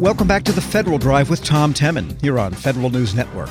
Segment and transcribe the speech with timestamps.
[0.00, 3.50] Welcome back to the Federal Drive with Tom Temin here on Federal News Network.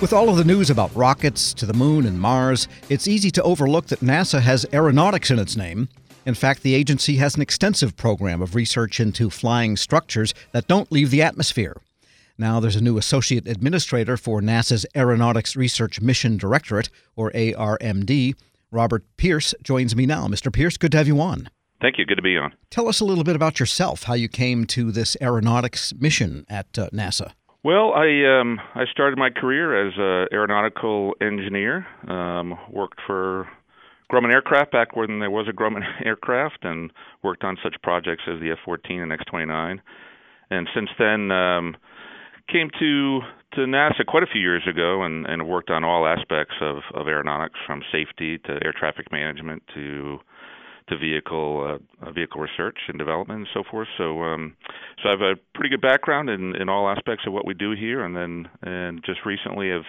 [0.00, 3.42] With all of the news about rockets to the moon and Mars, it's easy to
[3.42, 5.88] overlook that NASA has aeronautics in its name.
[6.24, 10.92] In fact, the agency has an extensive program of research into flying structures that don't
[10.92, 11.76] leave the atmosphere.
[12.38, 18.36] Now there's a new associate administrator for NASA's Aeronautics Research Mission Directorate, or ARMD.
[18.70, 20.28] Robert Pearce joins me now.
[20.28, 20.52] Mr.
[20.52, 21.48] Pearce, good to have you on.
[21.82, 22.06] Thank you.
[22.06, 22.54] Good to be on.
[22.70, 26.78] Tell us a little bit about yourself, how you came to this aeronautics mission at
[26.78, 27.32] uh, NASA.
[27.64, 31.86] Well, I um, I started my career as an aeronautical engineer.
[32.08, 33.48] Um, worked for
[34.12, 38.40] Grumman Aircraft back when there was a Grumman Aircraft, and worked on such projects as
[38.40, 39.78] the F-14 and X-29.
[40.50, 41.76] And since then, um,
[42.48, 43.20] came to
[43.54, 47.08] to NASA quite a few years ago, and and worked on all aspects of of
[47.08, 50.18] aeronautics, from safety to air traffic management to
[50.88, 53.88] to vehicle uh, vehicle research and development and so forth.
[53.98, 54.56] So um,
[55.02, 57.72] so I have a pretty good background in, in all aspects of what we do
[57.72, 59.84] here, and then and just recently have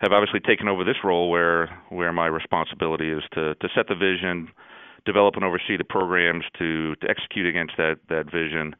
[0.00, 3.94] have obviously taken over this role where where my responsibility is to to set the
[3.94, 4.48] vision,
[5.04, 8.74] develop and oversee the programs to to execute against that that vision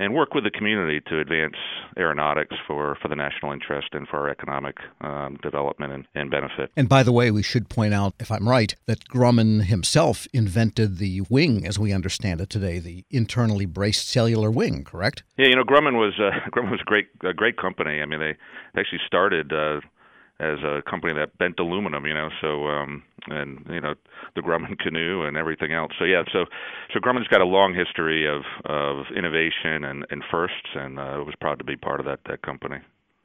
[0.00, 1.54] and work with the community to advance
[1.98, 6.72] aeronautics for, for the national interest and for our economic um, development and, and benefit.
[6.74, 10.96] And by the way, we should point out, if I'm right, that Grumman himself invented
[10.96, 15.22] the wing, as we understand it today, the internally braced cellular wing, correct?
[15.36, 18.00] Yeah, you know, Grumman was uh, Grumman was a great a great company.
[18.00, 18.36] I mean, they
[18.80, 19.52] actually started.
[19.52, 19.80] Uh,
[20.40, 23.94] as a company that bent aluminum, you know, so um and you know
[24.34, 25.92] the Grumman canoe and everything else.
[25.98, 26.46] So yeah, so
[26.92, 31.34] so Grumman's got a long history of of innovation and and firsts, and uh, was
[31.40, 32.78] proud to be part of that that company.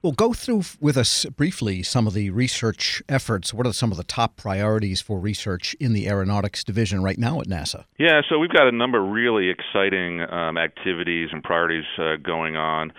[0.06, 3.56] Well, go through with us briefly some of the research efforts.
[3.56, 7.42] What are some of the top priorities for research in the aeronautics division right now
[7.42, 7.86] at NASA?
[7.98, 12.56] Yeah, so we've got a number of really exciting um, activities and priorities uh, going
[12.56, 12.94] on.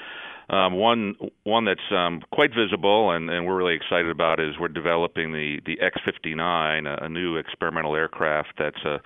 [0.49, 4.69] Um, one one that's um, quite visible and, and we're really excited about is we're
[4.69, 9.01] developing the the X-59, a, a new experimental aircraft that's a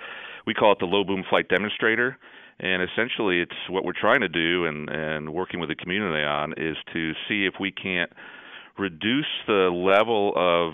[0.46, 2.18] we call it the low boom flight demonstrator.
[2.62, 6.52] And essentially, it's what we're trying to do, and, and working with the community on,
[6.58, 8.12] is to see if we can't
[8.80, 10.72] reduce the level of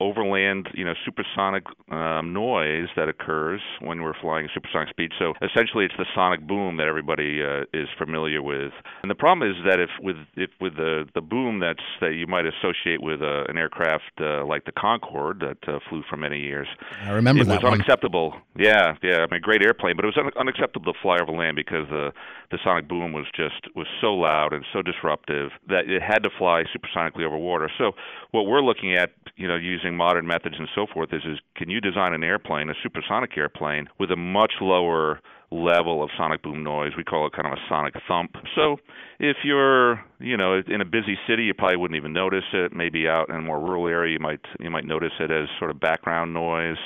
[0.00, 5.10] overland, you know, supersonic um, noise that occurs when we're flying at supersonic speed.
[5.18, 8.72] So essentially, it's the sonic boom that everybody uh, is familiar with.
[9.02, 12.26] And the problem is that if with if with the the boom that's that you
[12.26, 16.38] might associate with uh, an aircraft uh, like the Concorde that uh, flew for many
[16.38, 16.68] years,
[17.02, 18.34] I remember it that was unacceptable.
[18.56, 21.56] Yeah, yeah, I mean, great airplane, but it was un- unacceptable to fly over land
[21.56, 22.12] because the
[22.50, 26.30] the sonic boom was just was so loud and so disruptive that it had to
[26.38, 27.70] fly supersonically over water.
[27.78, 27.92] So
[28.30, 31.70] what we're looking at, you know, using modern methods and so forth is is can
[31.70, 35.20] you design an airplane, a supersonic airplane, with a much lower
[35.50, 36.92] level of sonic boom noise.
[36.96, 38.36] We call it kind of a sonic thump.
[38.54, 38.76] So
[39.18, 42.72] if you're, you know, in a busy city, you probably wouldn't even notice it.
[42.74, 45.70] Maybe out in a more rural area, you might you might notice it as sort
[45.70, 46.76] of background noise,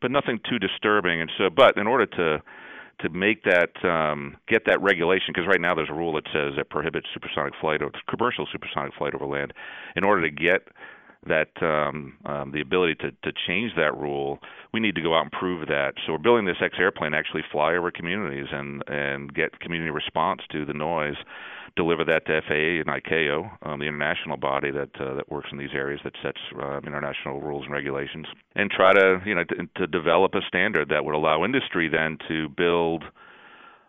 [0.00, 1.20] but nothing too disturbing.
[1.20, 2.42] And so, but in order to
[3.00, 6.54] to make that um, get that regulation because right now there's a rule that says
[6.58, 9.52] it prohibits supersonic flight or commercial supersonic flight over land.
[9.96, 10.68] In order to get
[11.26, 14.38] that um, um, the ability to, to change that rule,
[14.72, 15.94] we need to go out and prove that.
[16.06, 20.42] So we're building this X airplane actually fly over communities and and get community response
[20.52, 21.16] to the noise,
[21.76, 25.58] deliver that to FAA and ICAO, um, the international body that uh, that works in
[25.58, 29.68] these areas that sets um, international rules and regulations, and try to you know to,
[29.76, 33.02] to develop a standard that would allow industry then to build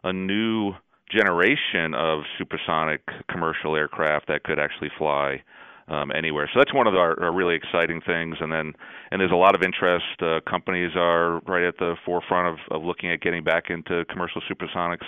[0.04, 0.74] a new
[1.12, 5.42] generation of supersonic commercial aircraft that could actually fly
[5.90, 6.50] um, anywhere.
[6.54, 8.38] So that's one of our, our, really exciting things.
[8.40, 8.74] And then,
[9.12, 10.06] and there's a lot of interest.
[10.22, 14.42] Uh, companies are right at the forefront of, of looking at getting back into commercial
[14.50, 15.06] supersonics.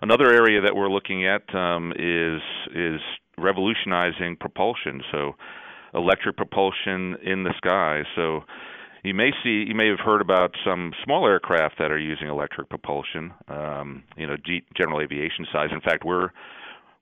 [0.00, 2.40] Another area that we're looking at um, is
[2.74, 3.00] is
[3.36, 5.02] revolutionizing propulsion.
[5.10, 5.32] So
[5.94, 8.02] electric propulsion in the sky.
[8.14, 8.42] So
[9.02, 12.68] you may see you may have heard about some small aircraft that are using electric
[12.68, 14.36] propulsion um, you know
[14.76, 16.30] general aviation size in fact we're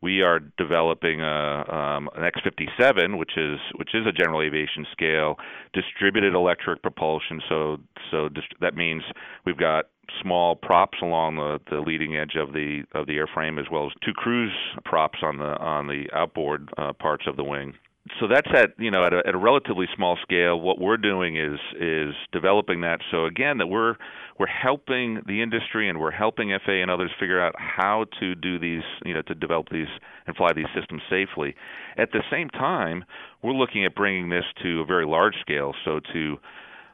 [0.02, 5.36] we are developing a, um, an X57, which is which is a general aviation scale
[5.72, 7.40] distributed electric propulsion.
[7.48, 7.78] So
[8.10, 9.02] so dist- that means
[9.44, 9.86] we've got
[10.22, 13.92] small props along the, the leading edge of the of the airframe, as well as
[14.04, 14.54] two cruise
[14.84, 17.74] props on the on the outboard uh, parts of the wing
[18.20, 20.60] so that's at you know at a, at a relatively small scale.
[20.60, 23.00] What we're doing is is developing that.
[23.10, 23.96] So again, that we're
[24.38, 28.58] we're helping the industry and we're helping FAA and others figure out how to do
[28.58, 29.88] these you know to develop these
[30.26, 31.54] and fly these systems safely.
[31.96, 33.04] At the same time,
[33.42, 35.74] we're looking at bringing this to a very large scale.
[35.84, 36.36] So to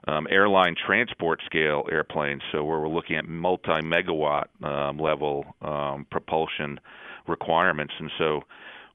[0.08, 2.42] um, airline transport scale airplanes.
[2.50, 6.80] So where we're looking at multi megawatt um, level um, propulsion
[7.28, 8.42] requirements, and so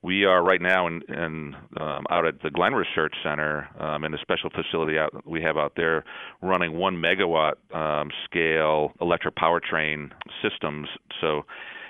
[0.07, 4.13] we are right now in, in um, out at the Glenn Research Center um, in
[4.13, 6.05] a special facility out we have out there
[6.41, 10.09] running one megawatt um, scale electric powertrain
[10.41, 10.87] systems.
[11.19, 11.41] So,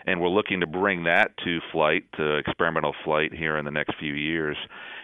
[0.08, 3.94] and we're looking to bring that to flight, to experimental flight here in the next
[4.00, 4.58] few years.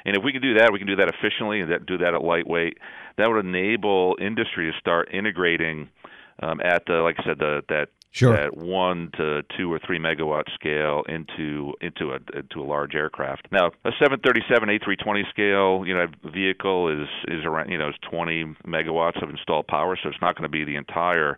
[0.06, 2.16] And if we can do that, we can do that efficiently and that, do that
[2.16, 2.80] at lightweight.
[3.20, 5.88] That would enable industry to start integrating
[6.42, 8.36] um, at the, like I said, the, that sure.
[8.36, 13.48] at one to two or three megawatt scale into into a into a large aircraft.
[13.52, 18.56] Now, a 737 A320 scale, you know, vehicle is is around you know is 20
[18.66, 21.38] megawatts of installed power, so it's not going to be the entire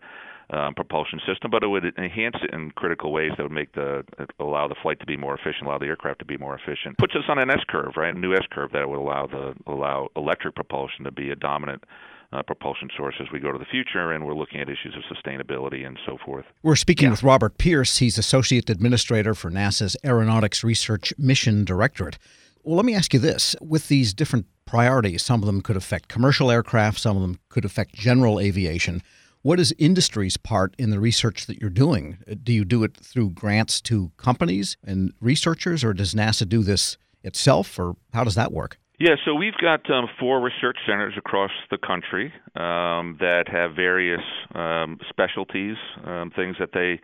[0.52, 4.04] um, propulsion system, but it would enhance it in critical ways that would make the
[4.40, 6.98] allow the flight to be more efficient, allow the aircraft to be more efficient.
[6.98, 8.14] Puts us on an S curve, right?
[8.14, 11.84] A new S curve that would allow the allow electric propulsion to be a dominant
[12.32, 15.04] uh, propulsion source as we go to the future, and we're looking at issues of
[15.16, 16.46] sustainability and so forth.
[16.64, 17.12] We're speaking yeah.
[17.12, 17.98] with Robert Pearce.
[17.98, 22.18] He's Associate Administrator for NASA's Aeronautics Research Mission Directorate.
[22.64, 26.08] Well, let me ask you this with these different priorities, some of them could affect
[26.08, 29.02] commercial aircraft, some of them could affect general aviation.
[29.44, 32.18] What is industry's part in the research that you're doing?
[32.44, 36.98] Do you do it through grants to companies and researchers, or does NASA do this
[37.24, 38.80] itself, or how does that work?
[38.98, 44.22] Yeah, so we've got um, four research centers across the country um, that have various
[44.54, 45.76] um, specialties,
[46.06, 47.02] um, things that they,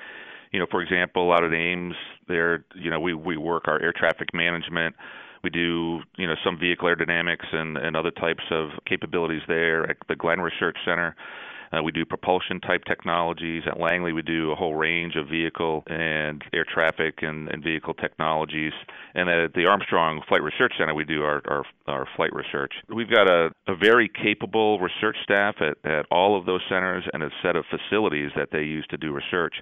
[0.54, 1.96] you know, for example, out at Ames,
[2.30, 4.96] they're, you know, we we work our air traffic management.
[5.44, 9.98] We do, you know, some vehicle aerodynamics and, and other types of capabilities there at
[10.08, 11.16] the Glenn Research Center.
[11.72, 13.64] Uh, we do propulsion type technologies.
[13.66, 17.94] At Langley, we do a whole range of vehicle and air traffic and, and vehicle
[17.94, 18.74] technologies.
[19.16, 22.74] And at the Armstrong Flight Research Center, we do our, our, our flight research.
[22.94, 27.24] We've got a, a very capable research staff at, at all of those centers and
[27.24, 29.56] a set of facilities that they use to do research.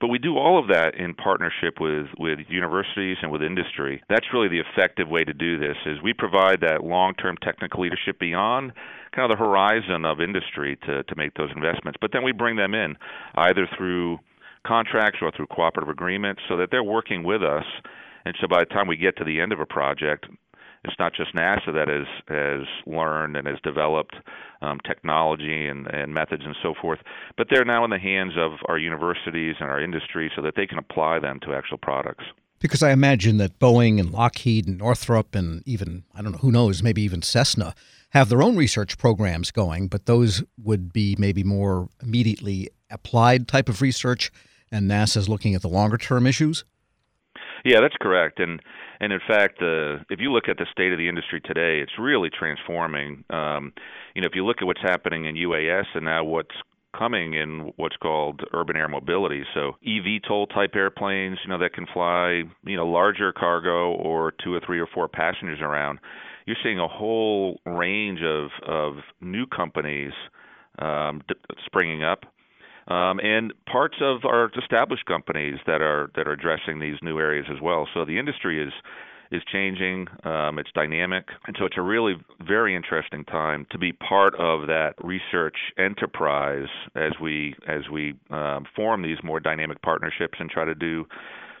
[0.00, 4.02] But we do all of that in partnership with, with universities and with industry.
[4.08, 8.18] That's really the effective way to do this is we provide that long-term technical leadership
[8.18, 8.72] beyond
[9.14, 11.98] kind of the horizon of industry to, to make those investments.
[12.00, 12.96] But then we bring them in
[13.36, 14.18] either through
[14.66, 17.64] contracts or through cooperative agreements so that they're working with us.
[18.24, 20.26] And so by the time we get to the end of a project,
[20.84, 24.16] it's not just NASA that has has learned and has developed
[24.60, 27.00] um, technology and, and methods and so forth,
[27.36, 30.66] but they're now in the hands of our universities and our industry so that they
[30.66, 32.24] can apply them to actual products.
[32.60, 36.52] Because I imagine that Boeing and Lockheed and Northrop and even I don't know who
[36.52, 37.74] knows maybe even Cessna
[38.14, 43.68] have their own research programs going, but those would be maybe more immediately applied type
[43.68, 44.30] of research,
[44.70, 46.64] and NASA's looking at the longer term issues?
[47.64, 48.38] Yeah, that's correct.
[48.38, 48.62] And
[49.00, 51.98] and in fact, uh, if you look at the state of the industry today, it's
[51.98, 53.24] really transforming.
[53.30, 53.72] Um,
[54.14, 56.54] you know, if you look at what's happening in UAS and now what's
[56.96, 59.44] coming in what's called urban air mobility.
[59.52, 64.54] So eVTOL type airplanes, you know, that can fly, you know, larger cargo or two
[64.54, 65.98] or three or four passengers around
[66.46, 70.12] you're seeing a whole range of of new companies
[70.78, 71.22] um,
[71.66, 72.24] springing up,
[72.88, 77.46] um, and parts of our established companies that are that are addressing these new areas
[77.50, 77.88] as well.
[77.94, 78.72] So the industry is
[79.32, 80.06] is changing.
[80.24, 82.14] Um, it's dynamic, and so it's a really
[82.46, 88.64] very interesting time to be part of that research enterprise as we as we um,
[88.76, 91.06] form these more dynamic partnerships and try to do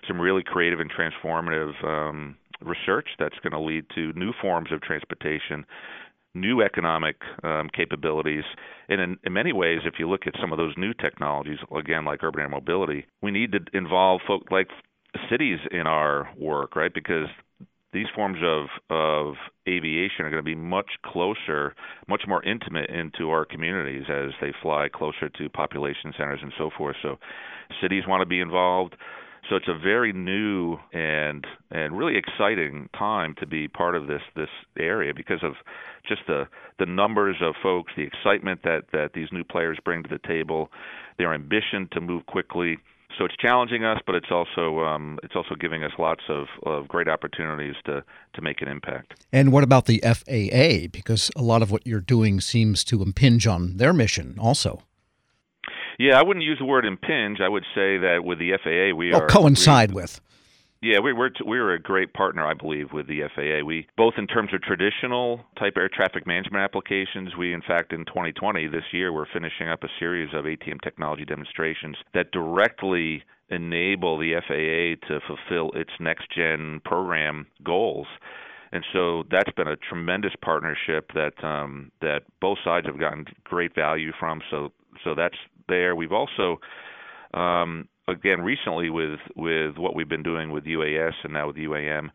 [0.06, 4.80] some really creative and transformative um, research that's going to lead to new forms of
[4.82, 5.64] transportation,
[6.34, 8.44] new economic um, capabilities.
[8.88, 12.04] And in, in, many ways, if you look at some of those new technologies, again,
[12.04, 14.68] like urban air mobility, we need to involve folk like
[15.30, 16.92] cities in our work, right?
[16.92, 17.28] Because
[17.92, 19.34] these forms of of
[19.68, 21.74] aviation are going to be much closer,
[22.08, 26.70] much more intimate into our communities as they fly closer to population centers and so
[26.76, 26.96] forth.
[27.02, 27.16] So,
[27.80, 28.96] cities want to be involved.
[29.48, 34.22] So it's a very new and and really exciting time to be part of this
[34.34, 34.48] this
[34.78, 35.54] area because of
[36.08, 36.46] just the
[36.78, 40.70] the numbers of folks, the excitement that that these new players bring to the table,
[41.18, 42.78] their ambition to move quickly.
[43.18, 46.88] So it's challenging us, but it's also um, it's also giving us lots of, of
[46.88, 48.02] great opportunities to
[48.34, 49.14] to make an impact.
[49.32, 50.88] And what about the FAA?
[50.90, 54.82] Because a lot of what you're doing seems to impinge on their mission, also.
[55.98, 57.40] Yeah, I wouldn't use the word impinge.
[57.40, 60.20] I would say that with the FAA, we oh, are coincide we, with.
[60.82, 63.64] Yeah, we, we're we're a great partner, I believe, with the FAA.
[63.64, 67.36] We both in terms of traditional type air traffic management applications.
[67.38, 71.24] We, in fact, in 2020, this year, we're finishing up a series of ATM technology
[71.24, 78.06] demonstrations that directly enable the FAA to fulfill its next gen program goals.
[78.72, 83.74] And so that's been a tremendous partnership that um, that both sides have gotten great
[83.74, 84.42] value from.
[84.50, 84.72] So
[85.02, 85.36] so that's
[85.68, 85.94] there.
[85.94, 86.60] We've also
[87.32, 92.10] um, again recently with with what we've been doing with UAS and now with UAM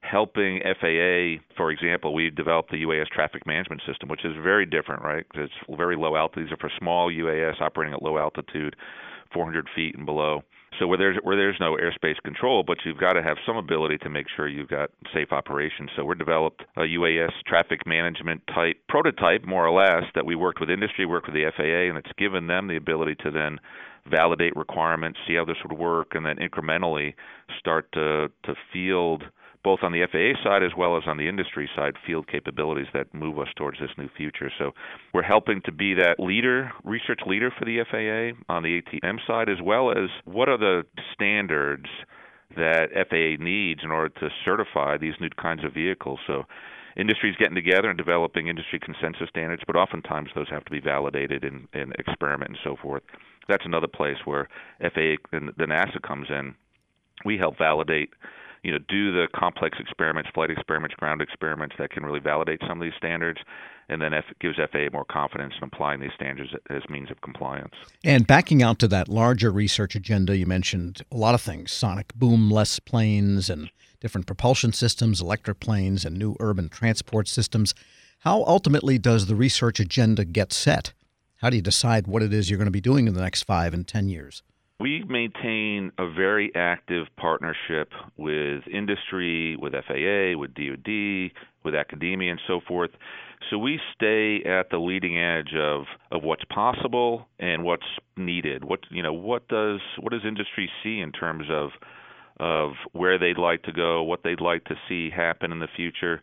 [0.00, 5.02] helping FAA, for example, we developed the UAS traffic management system, which is very different,
[5.02, 5.26] right?
[5.34, 6.46] It's very low altitude.
[6.46, 8.76] These are for small UAS operating at low altitude,
[9.32, 10.42] 400 feet and below.
[10.78, 13.98] So where there's where there's no airspace control, but you've got to have some ability
[13.98, 15.90] to make sure you've got safe operations.
[15.96, 20.60] So we're developed a UAS traffic management type prototype, more or less, that we worked
[20.60, 23.58] with industry, worked with the FAA, and it's given them the ability to then
[24.08, 27.14] validate requirements, see how this would work, and then incrementally
[27.58, 29.24] start to to field
[29.64, 33.12] both on the FAA side as well as on the industry side, field capabilities that
[33.12, 34.50] move us towards this new future.
[34.58, 34.72] So
[35.12, 39.48] we're helping to be that leader, research leader for the FAA on the ATM side,
[39.48, 41.86] as well as what are the standards
[42.56, 46.18] that FAA needs in order to certify these new kinds of vehicles.
[46.26, 46.44] So
[46.96, 51.44] industry's getting together and developing industry consensus standards, but oftentimes those have to be validated
[51.44, 53.02] in experiment and so forth.
[53.48, 54.48] That's another place where
[54.80, 56.54] FAA and the NASA comes in.
[57.24, 58.10] We help validate
[58.68, 62.82] you know, do the complex experiments, flight experiments, ground experiments that can really validate some
[62.82, 63.40] of these standards,
[63.88, 67.72] and then F- gives FAA more confidence in applying these standards as means of compliance.
[68.04, 72.12] And backing out to that larger research agenda, you mentioned a lot of things: sonic
[72.12, 73.70] boomless planes and
[74.00, 77.74] different propulsion systems, electric planes, and new urban transport systems.
[78.18, 80.92] How ultimately does the research agenda get set?
[81.36, 83.44] How do you decide what it is you're going to be doing in the next
[83.44, 84.42] five and ten years?
[84.80, 91.32] We maintain a very active partnership with industry, with FAA, with DoD,
[91.64, 92.90] with academia, and so forth.
[93.50, 98.64] So we stay at the leading edge of, of what's possible and what's needed.
[98.64, 101.70] What you know, what does what does industry see in terms of
[102.38, 106.20] of where they'd like to go, what they'd like to see happen in the future,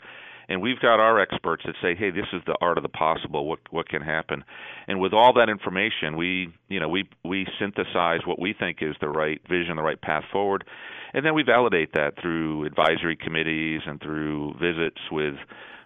[0.47, 3.47] and we've got our experts that say, "Hey, this is the art of the possible.
[3.47, 4.43] What what can happen?"
[4.87, 8.95] And with all that information, we you know we we synthesize what we think is
[8.99, 10.65] the right vision, the right path forward,
[11.13, 15.35] and then we validate that through advisory committees and through visits with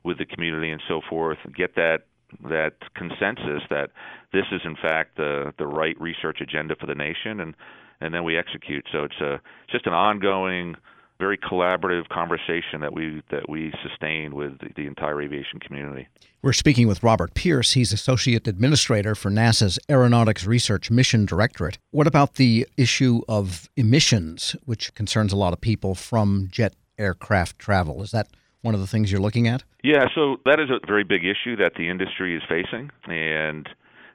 [0.03, 1.37] with the community and so forth.
[1.55, 2.03] Get that
[2.49, 3.89] that consensus that
[4.31, 7.55] this is in fact the the right research agenda for the nation, and
[8.01, 8.85] and then we execute.
[8.91, 10.75] So it's a just an ongoing
[11.19, 16.07] very collaborative conversation that we that we sustain with the, the, entire aviation community.
[16.41, 17.73] We're speaking with Robert Pearce.
[17.73, 21.77] He's associate administrator for NASA's Aeronautics Research Mission Directorate.
[21.91, 27.59] What about the issue of emissions, which concerns a lot of people from jet aircraft
[27.59, 28.01] travel?
[28.01, 28.29] Is that
[28.61, 29.63] one of the things you're looking at?
[29.83, 33.67] Yeah, so that is a very big issue that the industry is facing, and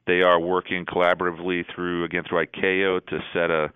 [0.06, 3.70] they are working collaboratively through again through ICAO to set a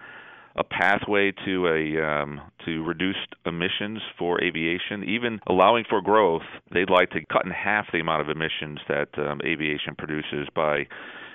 [0.58, 6.42] a pathway to a um, to reduced emissions for aviation, even allowing for growth.
[6.72, 10.86] They'd like to cut in half the amount of emissions that um, aviation produces by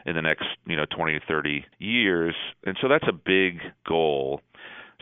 [0.06, 4.42] in the next you know 20 or 30 years, and so that's a big goal.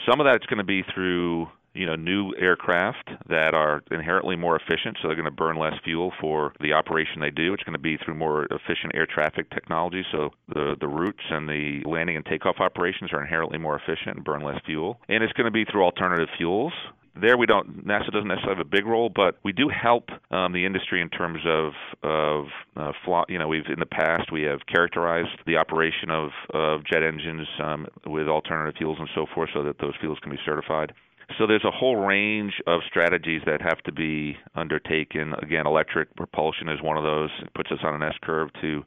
[0.09, 4.55] Some of that's going to be through you know new aircraft that are inherently more
[4.55, 7.53] efficient so they're going to burn less fuel for the operation they do.
[7.53, 11.47] It's going to be through more efficient air traffic technology so the the routes and
[11.47, 14.99] the landing and takeoff operations are inherently more efficient and burn less fuel.
[15.09, 16.73] And it's going to be through alternative fuels.
[17.19, 20.53] There we don't NASA doesn't necessarily have a big role, but we do help um,
[20.53, 21.73] the industry in terms of
[22.03, 22.45] of
[22.77, 26.85] uh, fly, you know we've in the past we have characterized the operation of of
[26.85, 30.39] jet engines um, with alternative fuels and so forth, so that those fuels can be
[30.45, 30.93] certified.
[31.37, 35.33] So there's a whole range of strategies that have to be undertaken.
[35.41, 37.29] Again, electric propulsion is one of those.
[37.41, 38.83] It puts us on an S curve to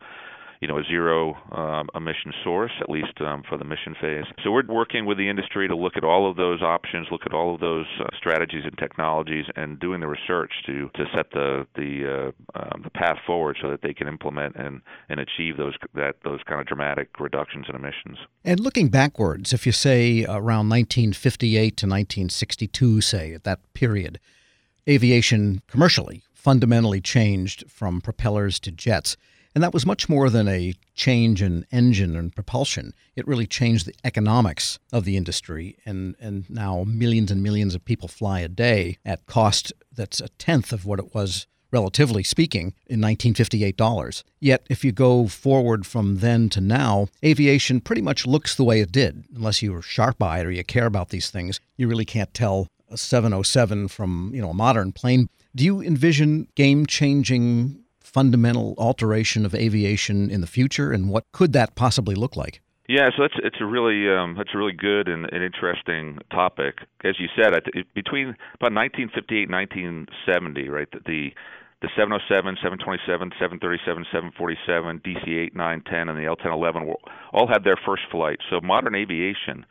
[0.61, 4.25] you know a zero um, emission source, at least um, for the mission phase.
[4.43, 7.35] So we're working with the industry to look at all of those options, look at
[7.35, 11.67] all of those uh, strategies and technologies, and doing the research to to set the
[11.75, 15.75] the uh, um, the path forward so that they can implement and and achieve those
[15.95, 18.19] that those kind of dramatic reductions in emissions.
[18.45, 24.21] And looking backwards, if you say around 1958 to 1962, say at that period,
[24.89, 29.17] aviation commercially fundamentally changed from propellers to jets.
[29.55, 32.93] And that was much more than a change in engine and propulsion.
[33.15, 35.77] It really changed the economics of the industry.
[35.87, 40.29] And, and now millions and millions of people fly a day at cost that's a
[40.31, 44.25] tenth of what it was, relatively speaking, in 1958 dollars.
[44.41, 48.81] Yet, if you go forward from then to now, aviation pretty much looks the way
[48.81, 49.25] it did.
[49.35, 52.97] Unless you're sharp eyed or you care about these things, you really can't tell a
[52.97, 55.29] 707 from you know a modern plane.
[55.55, 57.84] Do you envision game changing
[58.15, 62.63] fundamental alteration of aviation in the future, and what could that possibly look like?
[62.89, 66.79] Yeah, so it's it's a really um, that's a really good and, and interesting topic.
[67.03, 67.53] As you said,
[67.95, 71.33] between about 1958 and 1970, right, the
[71.81, 76.95] the 707, 727, 737, 747, DC-8, 9, 10, and the L-1011
[77.33, 78.39] all had their first flight.
[78.49, 79.67] So modern aviation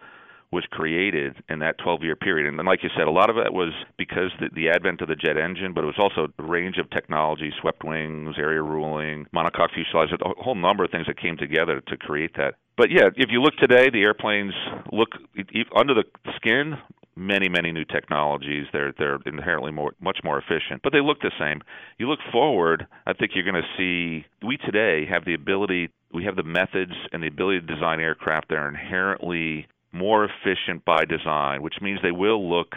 [0.53, 2.48] was created in that 12-year period.
[2.48, 5.15] And like you said, a lot of it was because the, the advent of the
[5.15, 9.74] jet engine, but it was also a range of technology, swept wings, area ruling, monocoque
[9.74, 12.53] fuselage, a whole number of things that came together to create that.
[12.77, 14.53] But yeah, if you look today, the airplanes
[14.91, 15.10] look
[15.75, 16.03] under the
[16.36, 16.77] skin
[17.15, 21.31] many many new technologies they're they're inherently more much more efficient but they look the
[21.39, 21.62] same
[22.00, 26.24] you look forward i think you're going to see we today have the ability we
[26.24, 31.05] have the methods and the ability to design aircraft that are inherently more efficient by
[31.05, 32.75] design, which means they will look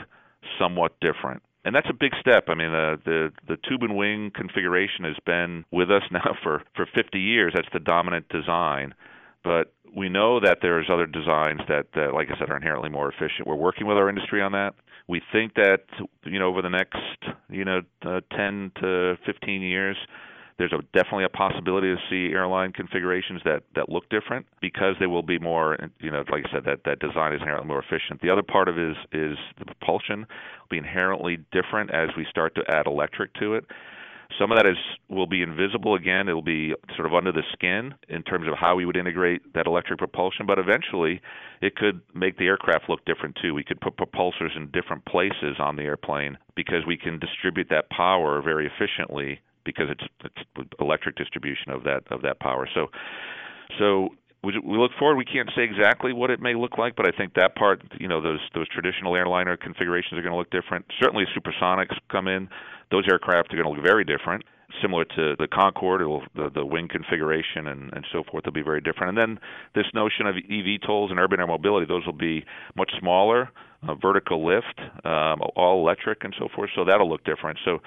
[0.59, 1.43] somewhat different.
[1.65, 2.45] And that's a big step.
[2.49, 6.63] I mean, uh, the the tube and wing configuration has been with us now for
[6.77, 7.53] for 50 years.
[7.57, 8.95] That's the dominant design.
[9.43, 13.09] But we know that there's other designs that, that, like I said, are inherently more
[13.09, 13.47] efficient.
[13.47, 14.75] We're working with our industry on that.
[15.09, 15.85] We think that
[16.25, 16.99] you know over the next
[17.49, 19.97] you know uh, 10 to 15 years,
[20.59, 25.07] there's a, definitely a possibility to see airline configurations that, that look different because they
[25.07, 28.23] will be more, you know, like I said, that, that design is inherently more efficient.
[28.23, 32.27] The other part of it is, is the propulsion will be inherently different as we
[32.31, 33.65] start to add electric to it.
[34.41, 34.77] Some of that is
[35.09, 36.29] will be invisible again.
[36.29, 39.67] It'll be sort of under the skin in terms of how we would integrate that
[39.67, 40.47] electric propulsion.
[40.47, 41.21] But eventually,
[41.63, 43.55] it could make the aircraft look different too.
[43.55, 47.89] We could put propulsors in different places on the airplane because we can distribute that
[47.91, 52.67] power very efficiently because it's it's electric distribution of that of that power.
[52.75, 52.87] So
[53.79, 54.11] so
[54.43, 55.17] we, we look forward.
[55.17, 58.09] We can't say exactly what it may look like, but I think that part, you
[58.09, 60.87] know, those those traditional airliner configurations are going to look different.
[61.03, 62.49] Certainly, supersonics come in;
[62.91, 64.45] those aircraft are going to look very different.
[64.83, 68.63] Similar to the Concorde, it'll, the the wing configuration and and so forth will be
[68.63, 69.17] very different.
[69.17, 69.41] And then
[69.75, 72.45] this notion of eVTOLs and urban air mobility; those will be
[72.77, 73.51] much smaller,
[73.87, 76.71] uh, vertical lift, um, all electric, and so forth.
[76.75, 77.59] So that'll look different.
[77.65, 77.79] So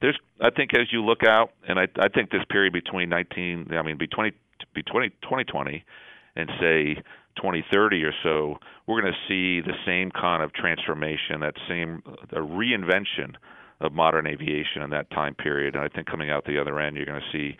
[0.00, 3.68] there's, I think, as you look out, and I, I think this period between 19,
[3.72, 4.32] I mean, between
[4.74, 5.84] between 2020
[6.36, 6.94] and say
[7.36, 12.40] 2030 or so, we're going to see the same kind of transformation, that same a
[12.40, 13.36] reinvention
[13.80, 15.74] of modern aviation in that time period.
[15.74, 17.56] And I think coming out the other end, you're going to see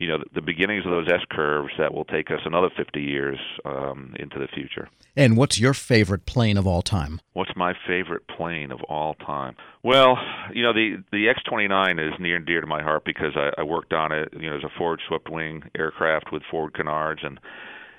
[0.00, 3.38] you know the beginnings of those S curves that will take us another 50 years
[3.66, 4.88] um, into the future.
[5.14, 7.20] And what's your favorite plane of all time?
[7.34, 9.56] What's my favorite plane of all time?
[9.84, 10.16] Well,
[10.52, 13.62] you know the the X-29 is near and dear to my heart because I, I
[13.62, 14.32] worked on it.
[14.32, 17.38] You know, as a forward swept wing aircraft with forward canards, and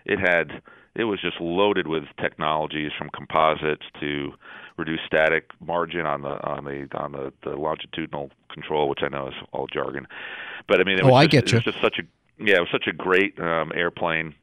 [0.06, 0.64] it had
[0.96, 4.32] it was just loaded with technologies from composites to
[4.78, 9.28] reduce static margin on the on the on the, the longitudinal control, which I know
[9.28, 10.08] is all jargon.
[10.68, 11.58] But I mean, it oh, was I get you.
[11.58, 12.04] It was just such a
[12.44, 14.36] yeah, it was such a great um, airplane,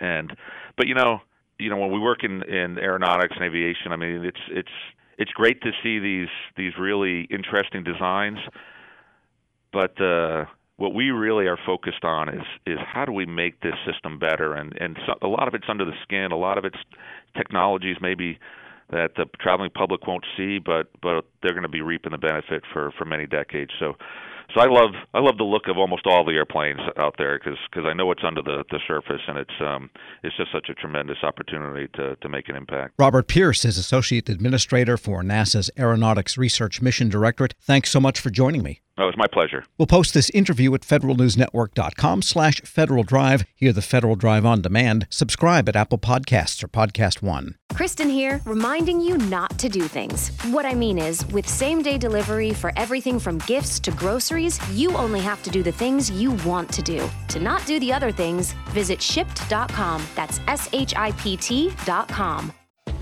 [0.00, 0.36] and
[0.76, 1.20] but you know,
[1.58, 4.68] you know, when we work in in aeronautics and aviation, I mean, it's it's
[5.18, 8.38] it's great to see these these really interesting designs,
[9.72, 13.74] but uh, what we really are focused on is is how do we make this
[13.90, 16.64] system better and and so, a lot of it's under the skin a lot of
[16.64, 16.78] it's
[17.36, 18.38] technologies maybe
[18.94, 22.62] that the traveling public won't see but but they're going to be reaping the benefit
[22.72, 23.94] for for many decades so
[24.54, 27.58] so I love I love the look of almost all the airplanes out there because
[27.70, 29.90] because I know it's under the, the surface and it's um
[30.22, 32.94] it's just such a tremendous opportunity to to make an impact.
[32.98, 37.54] Robert Pearce is associate administrator for NASA's Aeronautics Research Mission Directorate.
[37.60, 38.80] Thanks so much for joining me.
[38.96, 39.64] Oh, it's my pleasure.
[39.76, 43.44] We'll post this interview at federalnewsnetwork.com slash Federal Drive.
[43.56, 45.08] Hear the Federal Drive on demand.
[45.10, 47.56] Subscribe at Apple Podcasts or Podcast One.
[47.74, 50.28] Kristen here, reminding you not to do things.
[50.52, 54.96] What I mean is, with same day delivery for everything from gifts to groceries, you
[54.96, 57.10] only have to do the things you want to do.
[57.28, 60.04] To not do the other things, visit shipt.com.
[60.14, 62.52] That's S H I P T.com.